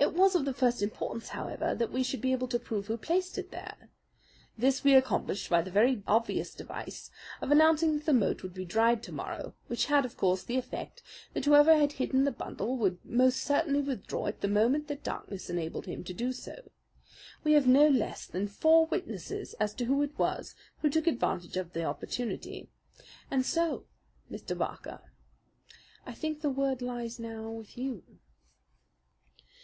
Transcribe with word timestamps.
"It 0.00 0.14
was 0.14 0.36
of 0.36 0.44
the 0.44 0.54
first 0.54 0.80
importance, 0.80 1.30
however, 1.30 1.74
that 1.74 1.90
we 1.90 2.04
should 2.04 2.20
be 2.20 2.30
able 2.30 2.46
to 2.48 2.60
prove 2.60 2.86
who 2.86 2.96
placed 2.96 3.36
it 3.36 3.50
there. 3.50 3.90
This 4.56 4.84
we 4.84 4.94
accomplished 4.94 5.50
by 5.50 5.60
the 5.60 5.72
very 5.72 6.04
obvious 6.06 6.54
device 6.54 7.10
of 7.40 7.50
announcing 7.50 7.96
that 7.96 8.06
the 8.06 8.12
moat 8.12 8.44
would 8.44 8.54
be 8.54 8.64
dried 8.64 9.02
to 9.02 9.12
morrow, 9.12 9.54
which 9.66 9.86
had, 9.86 10.04
of 10.04 10.16
course, 10.16 10.44
the 10.44 10.56
effect 10.56 11.02
that 11.34 11.46
whoever 11.46 11.76
had 11.76 11.92
hidden 11.92 12.22
the 12.22 12.30
bundle 12.30 12.76
would 12.76 13.04
most 13.04 13.42
certainly 13.42 13.80
withdraw 13.80 14.26
it 14.26 14.40
the 14.40 14.46
moment 14.46 14.86
that 14.86 15.02
darkness 15.02 15.50
enabled 15.50 15.86
him 15.86 16.04
to 16.04 16.14
do 16.14 16.32
so. 16.32 16.70
We 17.42 17.54
have 17.54 17.66
no 17.66 17.88
less 17.88 18.24
than 18.26 18.46
four 18.46 18.86
witnesses 18.86 19.54
as 19.54 19.74
to 19.74 19.86
who 19.86 20.00
it 20.02 20.16
was 20.16 20.54
who 20.80 20.90
took 20.90 21.08
advantage 21.08 21.56
of 21.56 21.72
the 21.72 21.82
opportunity, 21.82 22.70
and 23.32 23.44
so, 23.44 23.86
Mr. 24.30 24.56
Barker, 24.56 25.00
I 26.06 26.12
think 26.12 26.40
the 26.40 26.50
word 26.50 26.82
lies 26.82 27.18
now 27.18 27.50
with 27.50 27.76
you." 27.76 28.04